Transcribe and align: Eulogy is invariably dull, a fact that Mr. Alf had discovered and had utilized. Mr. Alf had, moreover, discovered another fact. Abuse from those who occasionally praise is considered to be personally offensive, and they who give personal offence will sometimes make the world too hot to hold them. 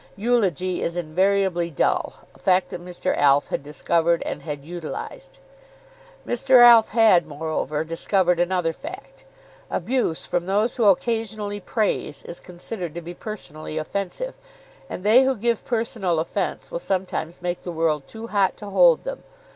Eulogy 0.15 0.81
is 0.81 0.97
invariably 0.97 1.69
dull, 1.69 2.25
a 2.33 2.39
fact 2.39 2.69
that 2.69 2.81
Mr. 2.81 3.15
Alf 3.15 3.49
had 3.49 3.61
discovered 3.61 4.23
and 4.25 4.41
had 4.41 4.65
utilized. 4.65 5.37
Mr. 6.25 6.59
Alf 6.63 6.89
had, 6.89 7.27
moreover, 7.27 7.83
discovered 7.83 8.39
another 8.39 8.73
fact. 8.73 9.25
Abuse 9.69 10.25
from 10.25 10.47
those 10.47 10.77
who 10.77 10.85
occasionally 10.85 11.59
praise 11.59 12.23
is 12.23 12.39
considered 12.39 12.95
to 12.95 13.01
be 13.03 13.13
personally 13.13 13.77
offensive, 13.77 14.35
and 14.89 15.03
they 15.03 15.23
who 15.23 15.35
give 15.35 15.63
personal 15.65 16.17
offence 16.19 16.71
will 16.71 16.79
sometimes 16.79 17.39
make 17.43 17.61
the 17.61 17.71
world 17.71 18.07
too 18.07 18.25
hot 18.25 18.57
to 18.57 18.71
hold 18.71 19.03
them. 19.03 19.21